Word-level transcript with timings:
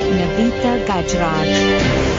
Navita 0.00 0.84
Gajraj. 0.86 2.16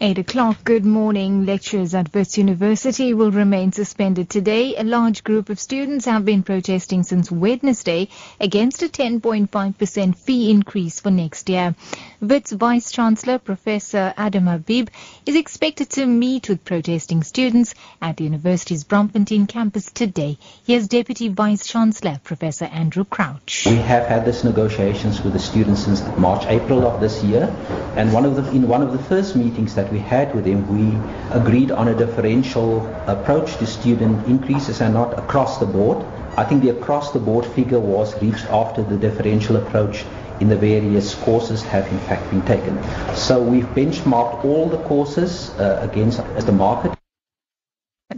8 0.00 0.18
o'clock, 0.18 0.64
good 0.64 0.84
morning. 0.84 1.46
Lectures 1.46 1.94
at 1.94 2.12
Wits 2.12 2.36
University 2.36 3.14
will 3.14 3.30
remain 3.30 3.70
suspended 3.70 4.28
today. 4.28 4.74
A 4.76 4.82
large 4.82 5.22
group 5.22 5.48
of 5.48 5.60
students 5.60 6.06
have 6.06 6.24
been 6.24 6.42
protesting 6.42 7.04
since 7.04 7.30
Wednesday 7.30 8.08
against 8.40 8.82
a 8.82 8.88
10.5% 8.88 10.16
fee 10.16 10.50
increase 10.50 10.98
for 10.98 11.12
next 11.12 11.48
year. 11.48 11.76
Wits 12.22 12.52
Vice 12.52 12.92
Chancellor 12.92 13.40
Professor 13.40 14.14
Adam 14.16 14.46
Habib 14.46 14.90
is 15.26 15.34
expected 15.34 15.90
to 15.90 16.06
meet 16.06 16.48
with 16.48 16.64
protesting 16.64 17.24
students 17.24 17.74
at 18.00 18.16
the 18.16 18.22
university's 18.22 18.84
Braamfontein 18.84 19.48
campus 19.48 19.90
today. 19.90 20.38
Here's 20.64 20.86
Deputy 20.86 21.26
Vice 21.26 21.66
Chancellor 21.66 22.20
Professor 22.22 22.66
Andrew 22.66 23.04
Crouch. 23.04 23.66
We 23.66 23.74
have 23.74 24.06
had 24.06 24.24
these 24.24 24.44
negotiations 24.44 25.20
with 25.24 25.32
the 25.32 25.40
students 25.40 25.82
since 25.82 26.00
March, 26.16 26.44
April 26.46 26.86
of 26.86 27.00
this 27.00 27.24
year, 27.24 27.52
and 27.96 28.12
one 28.12 28.24
of 28.24 28.36
the, 28.36 28.48
in 28.52 28.68
one 28.68 28.82
of 28.82 28.92
the 28.92 29.02
first 29.02 29.34
meetings 29.34 29.74
that 29.74 29.92
we 29.92 29.98
had 29.98 30.32
with 30.32 30.44
him, 30.44 30.62
we 30.72 30.96
agreed 31.36 31.72
on 31.72 31.88
a 31.88 31.96
differential 31.96 32.86
approach 33.08 33.56
to 33.56 33.66
student 33.66 34.28
increases 34.28 34.80
and 34.80 34.94
not 34.94 35.18
across 35.18 35.58
the 35.58 35.66
board. 35.66 36.06
I 36.36 36.44
think 36.44 36.62
the 36.62 36.68
across 36.68 37.10
the 37.12 37.18
board 37.18 37.44
figure 37.44 37.80
was 37.80 38.14
reached 38.22 38.46
after 38.46 38.84
the 38.84 38.96
differential 38.96 39.56
approach 39.56 40.04
in 40.42 40.48
the 40.48 40.56
various 40.56 41.14
courses 41.14 41.62
have 41.62 41.86
in 41.92 42.00
fact 42.00 42.28
been 42.30 42.42
taken. 42.42 42.74
So 43.14 43.40
we've 43.40 43.70
benchmarked 43.76 44.44
all 44.44 44.68
the 44.68 44.82
courses 44.88 45.50
uh, 45.50 45.88
against 45.88 46.18
the 46.46 46.52
market. 46.52 46.92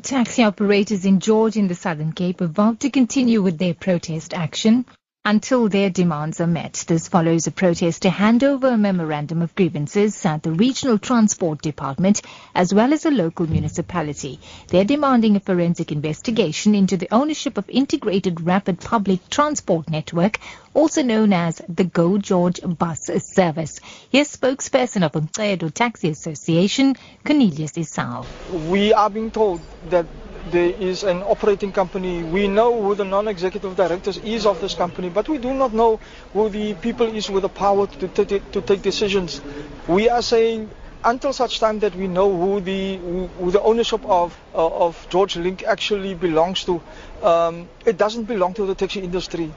Taxi 0.03 0.43
operators 0.43 1.05
in 1.05 1.21
George 1.21 1.57
in 1.57 1.69
the 1.69 1.75
Southern 1.75 2.13
Cape 2.13 2.41
have 2.41 2.51
vowed 2.51 2.81
to 2.81 2.91
continue 2.91 3.43
with 3.43 3.59
their 3.59 3.75
protest 3.75 4.35
action 4.35 4.87
until 5.27 5.71
their 5.71 5.89
demands 5.89 6.39
are 6.39 6.47
met. 6.47 6.85
This 6.87 7.09
follows 7.09 7.47
a 7.47 7.51
protest 7.51 8.03
to 8.03 8.11
hand 8.11 8.45
over 8.45 8.69
a 8.69 8.77
memorandum 8.77 9.41
of 9.41 9.55
grievances 9.55 10.25
at 10.27 10.43
the 10.43 10.53
Regional 10.53 10.99
Transport 10.99 11.63
Department 11.63 12.21
as 12.55 12.75
well 12.75 12.93
as 12.93 13.07
a 13.07 13.11
local 13.11 13.47
municipality. 13.47 14.39
They're 14.69 14.85
demanding 14.85 15.37
a 15.37 15.41
forensic 15.41 15.91
investigation 15.91 16.75
into 16.75 16.99
the 16.99 17.09
ownership 17.11 17.57
of 17.57 17.71
Integrated 17.71 18.43
Rapid 18.43 18.81
Public 18.81 19.31
Transport 19.31 19.89
Network, 19.89 20.39
also 20.75 21.03
known 21.03 21.33
as 21.33 21.63
the 21.71 21.85
Go 21.85 22.19
George 22.19 22.61
Bus 22.63 23.11
Service. 23.33 23.81
Here's 24.11 24.37
spokesperson 24.37 25.05
of 25.05 25.13
Umcedo 25.13 25.73
Taxi 25.73 26.11
Association, 26.11 26.97
Cornelius 27.25 27.73
Isau. 27.73 28.27
We 28.69 28.93
are 28.93 29.09
being 29.09 29.31
told 29.31 29.63
that 29.89 30.05
there 30.51 30.71
is 30.71 31.03
an 31.03 31.23
operating 31.23 31.73
company. 31.73 32.23
We 32.23 32.49
know 32.49 32.83
who 32.83 32.95
the 32.95 33.05
non-executive 33.05 33.77
directors 33.77 34.19
is 34.19 34.47
of 34.47 34.61
this 34.61 34.75
company, 34.75 35.09
but 35.09 35.29
we 35.29 35.39
do 35.39 35.55
not 35.55 35.73
know 35.73 36.01
who 36.33 36.49
the 36.49 36.75
people 36.75 37.07
is 37.07 37.31
with 37.31 37.43
the 37.43 37.49
power 37.49 37.87
to, 37.87 38.09
to, 38.09 38.25
to 38.41 38.61
take 38.61 38.83
decisions. 38.83 39.41
We 39.89 40.09
are 40.09 40.23
saying 40.23 40.71
until 41.05 41.33
such 41.33 41.61
time 41.61 41.79
that 41.81 41.95
we 41.95 42.09
know 42.09 42.35
who 42.35 42.61
the 42.61 42.97
who 42.97 43.51
the 43.51 43.61
ownership 43.61 44.05
of 44.07 44.37
uh, 44.55 44.87
of 44.87 45.07
George 45.11 45.37
Link 45.37 45.63
actually 45.63 46.15
belongs 46.15 46.65
to, 46.65 46.81
um, 47.23 47.69
it 47.85 47.99
doesn't 47.99 48.25
belong 48.25 48.55
to 48.55 48.67
the 48.67 48.75
taxi 48.75 49.01
industry. 49.01 49.53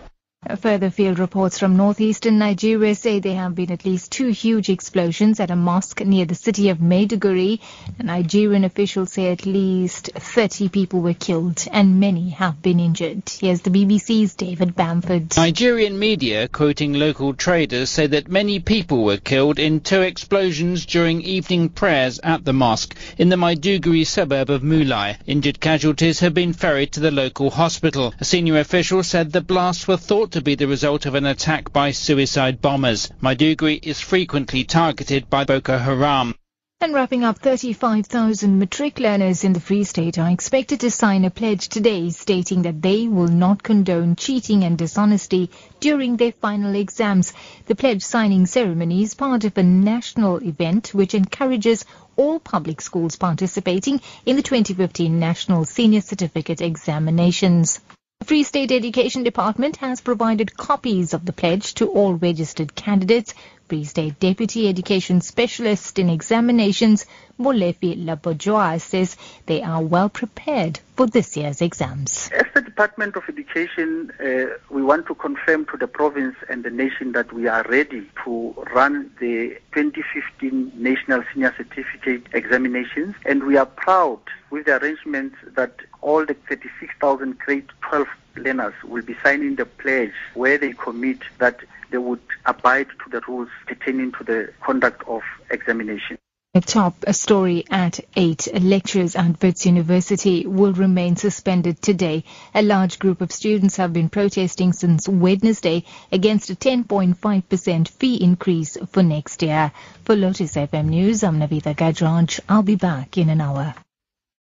Further 0.55 0.89
field 0.89 1.19
reports 1.19 1.59
from 1.59 1.75
northeastern 1.75 2.39
Nigeria 2.39 2.95
say 2.95 3.19
there 3.19 3.35
have 3.35 3.53
been 3.53 3.71
at 3.71 3.83
least 3.83 4.11
two 4.13 4.29
huge 4.29 4.69
explosions 4.69 5.41
at 5.41 5.51
a 5.51 5.57
mosque 5.57 5.99
near 6.05 6.23
the 6.25 6.35
city 6.35 6.69
of 6.69 6.77
Maiduguri. 6.77 7.59
Nigerian 8.01 8.63
officials 8.63 9.11
say 9.11 9.29
at 9.29 9.45
least 9.45 10.09
30 10.15 10.69
people 10.69 11.01
were 11.01 11.13
killed 11.13 11.65
and 11.71 11.99
many 11.99 12.29
have 12.29 12.61
been 12.61 12.79
injured. 12.79 13.23
Here's 13.29 13.61
the 13.61 13.69
BBC's 13.69 14.35
David 14.35 14.73
Bamford. 14.73 15.35
Nigerian 15.35 15.99
media, 15.99 16.47
quoting 16.47 16.93
local 16.93 17.33
traders, 17.33 17.89
say 17.89 18.07
that 18.07 18.29
many 18.29 18.59
people 18.59 19.03
were 19.03 19.17
killed 19.17 19.59
in 19.59 19.81
two 19.81 20.01
explosions 20.01 20.85
during 20.85 21.21
evening 21.21 21.67
prayers 21.67 22.21
at 22.23 22.45
the 22.45 22.53
mosque 22.53 22.95
in 23.17 23.27
the 23.27 23.35
Maiduguri 23.35 24.07
suburb 24.07 24.49
of 24.49 24.63
Mulai. 24.63 25.17
Injured 25.27 25.59
casualties 25.59 26.21
have 26.21 26.33
been 26.33 26.53
ferried 26.53 26.93
to 26.93 27.01
the 27.01 27.11
local 27.11 27.49
hospital. 27.49 28.13
A 28.21 28.25
senior 28.25 28.57
official 28.59 29.03
said 29.03 29.33
the 29.33 29.41
blasts 29.41 29.87
were 29.87 29.97
thought 29.97 30.36
to 30.37 30.43
be 30.43 30.53
the 30.53 30.67
result 30.67 31.07
of 31.07 31.15
an 31.15 31.25
attack 31.25 31.73
by 31.73 31.89
suicide 31.89 32.61
bombers. 32.61 33.09
Maiduguri 33.23 33.79
is 33.81 33.99
frequently 33.99 34.63
targeted 34.63 35.27
by 35.31 35.43
Boko 35.43 35.79
Haram. 35.79 36.35
And 36.79 36.93
wrapping 36.93 37.23
up, 37.23 37.39
35,000 37.39 38.59
matric 38.59 38.99
learners 38.99 39.43
in 39.43 39.53
the 39.53 39.59
Free 39.59 39.83
State 39.83 40.19
are 40.19 40.29
expected 40.29 40.81
to 40.81 40.91
sign 40.91 41.25
a 41.25 41.31
pledge 41.31 41.69
today 41.69 42.11
stating 42.11 42.61
that 42.61 42.83
they 42.83 43.07
will 43.07 43.29
not 43.29 43.63
condone 43.63 44.15
cheating 44.15 44.63
and 44.63 44.77
dishonesty 44.77 45.49
during 45.79 46.17
their 46.17 46.33
final 46.33 46.75
exams. 46.75 47.33
The 47.65 47.73
pledge 47.73 48.03
signing 48.03 48.45
ceremony 48.45 49.01
is 49.01 49.15
part 49.15 49.43
of 49.43 49.57
a 49.57 49.63
national 49.63 50.43
event 50.43 50.93
which 50.93 51.15
encourages 51.15 51.83
all 52.15 52.39
public 52.39 52.79
schools 52.81 53.15
participating 53.15 54.01
in 54.23 54.35
the 54.35 54.43
2015 54.43 55.19
National 55.19 55.65
Senior 55.65 56.01
Certificate 56.01 56.61
Examinations. 56.61 57.79
Free 58.27 58.43
State 58.43 58.73
Education 58.73 59.23
Department 59.23 59.77
has 59.77 60.01
provided 60.01 60.57
copies 60.57 61.13
of 61.13 61.23
the 61.23 61.31
pledge 61.31 61.75
to 61.75 61.87
all 61.87 62.13
registered 62.13 62.75
candidates. 62.75 63.33
Free 63.69 63.85
State 63.85 64.19
Deputy 64.19 64.67
Education 64.67 65.21
Specialist 65.21 65.97
in 65.97 66.09
Examinations, 66.09 67.05
Molefi 67.39 67.95
Labojoa, 67.95 68.81
says 68.81 69.15
they 69.45 69.63
are 69.63 69.81
well 69.81 70.09
prepared 70.09 70.77
for 70.97 71.07
this 71.07 71.37
year's 71.37 71.61
exams. 71.61 72.29
As 72.33 72.47
the 72.53 72.61
Department 72.61 73.15
of 73.15 73.23
Education, 73.29 74.11
uh, 74.19 74.57
we 74.69 74.83
want 74.83 75.07
to 75.07 75.15
confirm 75.15 75.65
to 75.67 75.77
the 75.77 75.87
province 75.87 76.35
and 76.49 76.65
the 76.65 76.69
nation 76.69 77.13
that 77.13 77.31
we 77.31 77.47
are 77.47 77.63
ready 77.69 78.09
to 78.25 78.53
run 78.73 79.09
the 79.21 79.57
2015 79.73 80.73
National 80.75 81.23
Senior 81.33 81.53
Certificate 81.55 82.23
Examinations, 82.33 83.15
and 83.25 83.45
we 83.45 83.55
are 83.55 83.65
proud 83.65 84.19
with 84.49 84.65
the 84.65 84.81
arrangements 84.81 85.37
that 85.55 85.77
all 86.07 86.25
the 86.25 86.33
36,000 86.33 87.37
grade 87.37 87.67
12 87.81 88.07
learners 88.37 88.73
will 88.85 89.03
be 89.03 89.15
signing 89.21 89.55
the 89.55 89.65
pledge 89.65 90.13
where 90.35 90.57
they 90.57 90.71
commit 90.71 91.19
that 91.39 91.59
they 91.91 91.97
would 91.97 92.21
abide 92.45 92.87
to 93.03 93.09
the 93.09 93.21
rules 93.27 93.49
pertaining 93.65 94.13
to 94.13 94.23
the 94.23 94.53
conduct 94.61 95.03
of 95.07 95.21
examination. 95.51 96.17
A 96.53 96.61
top 96.61 96.95
story 97.11 97.65
at 97.69 97.99
8. 98.15 98.61
Lectures 98.61 99.17
at 99.17 99.41
Wits 99.41 99.65
University 99.65 100.47
will 100.47 100.71
remain 100.71 101.17
suspended 101.17 101.81
today. 101.81 102.23
A 102.55 102.61
large 102.61 102.99
group 102.99 103.19
of 103.19 103.33
students 103.33 103.75
have 103.75 103.91
been 103.91 104.07
protesting 104.07 104.71
since 104.71 105.09
Wednesday 105.09 105.83
against 106.09 106.49
a 106.49 106.55
10.5% 106.55 107.89
fee 107.89 108.15
increase 108.15 108.77
for 108.91 109.03
next 109.03 109.43
year. 109.43 109.73
For 110.05 110.15
Lotus 110.15 110.55
FM 110.55 110.85
News, 110.85 111.23
I'm 111.23 111.37
Navita 111.37 111.75
Gajraj. 111.75 112.39
I'll 112.47 112.63
be 112.63 112.75
back 112.75 113.17
in 113.17 113.29
an 113.29 113.41
hour. 113.41 113.75